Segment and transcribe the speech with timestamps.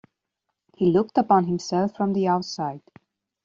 [0.77, 2.81] He looked upon himself from the outside.